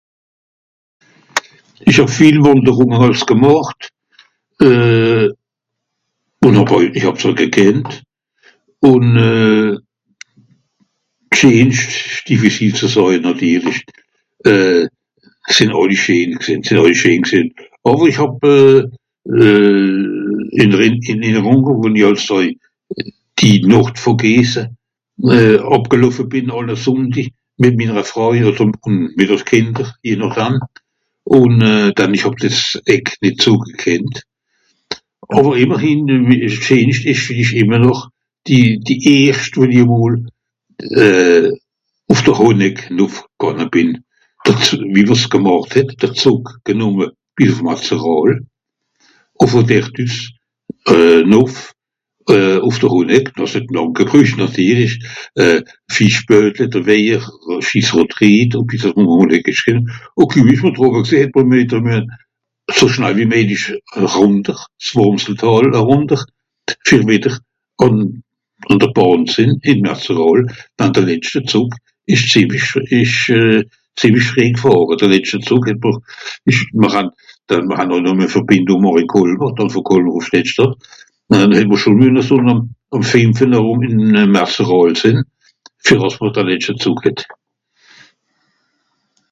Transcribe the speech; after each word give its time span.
Ìch 1.89 1.97
hàb 1.99 2.11
viel 2.17 2.37
Wànderunge 2.45 2.97
àls 3.07 3.21
gemàcht. 3.31 3.81
Euh...(...) 4.65 5.27
ùn 8.91 9.05
euh... 9.21 9.73
d'scheenscht, 11.31 12.25
difficile 12.31 12.73
de 12.81 12.87
sàje 12.95 13.17
nàtirlich, 13.23 13.81
euh... 14.51 14.83
se 15.47 15.53
sìnn 15.59 15.71
àlli 15.79 15.97
scheen 16.01 16.29
gsìnn, 16.41 16.61
sìnn 16.65 16.79
àlli 16.81 16.95
scheen 16.97 17.21
gsìnn. 17.21 17.49
Àwer 17.89 18.05
ìch 18.09 18.17
hàb 18.23 18.41
euh...(...) 18.41 18.89
die 23.41 23.61
Nordvogese 23.71 24.63
àbgeloffe 25.75 26.23
bìn 26.31 26.47
àlle 26.53 26.75
Sùnndi 26.77 27.23
mìt 27.61 27.73
minere 27.77 28.03
Fràui 28.05 28.43
odder 28.47 28.65
mìt 29.17 29.21
de 29.29 29.37
Kìnder, 29.49 29.87
je 30.05 30.15
nochdam, 30.17 30.53
ùn 31.29 31.53
dann 31.97 32.13
ìch 32.17 32.23
hàb 32.25 32.35
dìs 32.41 32.59
Eck(...). 32.89 33.09
Àwer 35.31 35.57
ìmmerhìn 35.61 36.03
scheenscht 36.49 37.05
ìsch 37.05 37.53
ìmmer 37.61 37.79
noch 37.85 38.03
die, 38.43 38.77
die 38.83 39.27
erscht 39.29 39.53
wenn 39.55 39.69
i 39.71 39.83
mol 39.85 40.17
ùf 42.09 42.25
de 42.25 42.31
Honeck 42.33 42.89
nùf 42.91 43.21
gànge 43.41 43.65
bìn.(...) 43.73 43.91
wàs 45.09 45.23
gemàcht 45.31 45.73
het, 45.77 45.89
d'r 46.01 46.13
Zùg 46.15 46.45
genùmme 46.65 47.05
ìn 47.41 47.51
Màtzeràl, 47.65 48.33
ù 49.41 49.43
vù 49.49 49.59
dert 49.67 49.93
üs 50.03 50.15
nùf 51.29 51.53
ùf 52.27 52.77
de 52.81 52.87
Honeck, 52.89 53.27
dàs 53.37 53.53
het 53.53 53.71
làng 53.75 53.93
gebrücht 53.95 54.37
nàtirlich 54.41 54.95
euh...(...) 55.37 55.59
So 62.71 62.87
schnall 62.87 63.17
wie 63.19 63.25
méjlich 63.27 63.67
rùnter 63.97 64.55
z'Màtzertàl 64.79 65.73
erùnter, 65.75 66.21
fer 66.87 67.01
wìdder 67.03 67.35
àn, 67.83 67.95
àn 68.69 68.77
de 68.79 68.87
Bàhn 68.95 69.25
z'sìnn 69.27 69.57
ìn 69.67 69.83
Màtzeràl, 69.83 70.45
dann 70.79 70.93
de 70.95 71.01
letschter 71.03 71.43
Zùg 71.51 71.67
ìsch 72.07 72.31
zìemlich... 72.31 72.63
ìsch 72.87 73.27
zìemlich 73.99 74.23
frieh 74.31 74.55
gfàhre. 74.55 74.95
De 74.95 75.03
letschte 75.09 75.39
Zùg 75.43 75.67
het 75.67 75.83
m'r...ìsch... 75.83 76.71
mr 76.73 76.89
han... 76.95 77.09
mr 77.49 77.75
han 77.77 77.89
nùmme 78.05 78.27
Verbìndung 78.31 78.79
màche 78.85 79.01
ìn 79.03 79.11
Kolmer, 79.11 79.51
dànn 79.57 79.67
vù 79.73 79.83
Kolmer 79.83 80.15
ùf 80.15 80.23
Schlettschtàtt, 80.31 80.71
hàn 81.33 81.51
mr 81.67 81.75
schon 81.77 81.99
müen 81.99 82.15
àm 82.23 83.03
fìmfe(...) 83.03 83.51
ìn 83.89 84.31
Metzeràl 84.31 84.95
sìnn, 85.01 85.19
fer 85.83 85.99
àss 86.07 86.21
mr 86.23 86.31
de 86.39 86.43
letschte 86.47 86.73
Zùg(...). 86.79 87.03